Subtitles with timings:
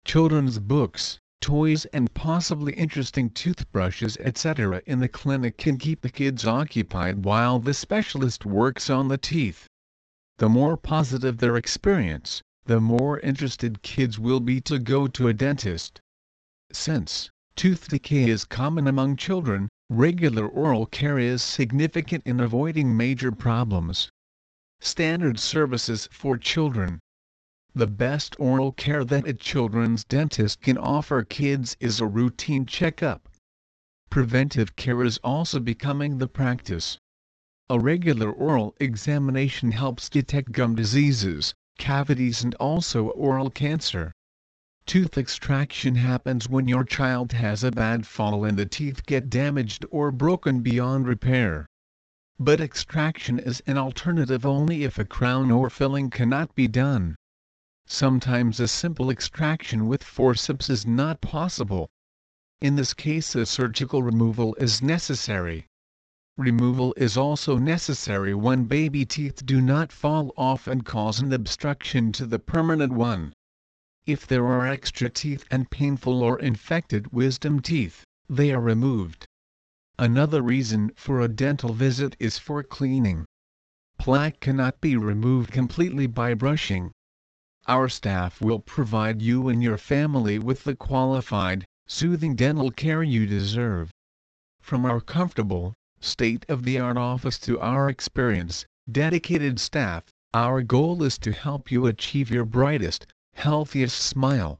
[0.03, 4.81] Children's books, toys and possibly interesting toothbrushes etc.
[4.87, 9.68] in the clinic can keep the kids occupied while the specialist works on the teeth.
[10.39, 15.33] The more positive their experience, the more interested kids will be to go to a
[15.33, 15.99] dentist.
[16.71, 23.33] Since tooth decay is common among children, regular oral care is significant in avoiding major
[23.33, 24.11] problems.
[24.79, 26.99] Standard services for children.
[27.75, 33.27] The best oral care that a children's dentist can offer kids is a routine checkup.
[34.09, 36.97] Preventive care is also becoming the practice.
[37.71, 44.11] A regular oral examination helps detect gum diseases, cavities and also oral cancer.
[44.87, 49.85] Tooth extraction happens when your child has a bad fall and the teeth get damaged
[49.91, 51.67] or broken beyond repair.
[52.39, 57.15] But extraction is an alternative only if a crown or filling cannot be done.
[57.85, 61.87] Sometimes a simple extraction with forceps is not possible.
[62.61, 65.67] In this case a surgical removal is necessary.
[66.39, 72.13] Removal is also necessary when baby teeth do not fall off and cause an obstruction
[72.13, 73.33] to the permanent one.
[74.05, 79.25] If there are extra teeth and painful or infected wisdom teeth, they are removed.
[79.97, 83.25] Another reason for a dental visit is for cleaning.
[83.97, 86.93] Plaque cannot be removed completely by brushing.
[87.67, 93.25] Our staff will provide you and your family with the qualified, soothing dental care you
[93.25, 93.91] deserve.
[94.61, 101.71] From our comfortable, state-of-the-art office to our experienced, dedicated staff, our goal is to help
[101.71, 104.59] you achieve your brightest, healthiest smile.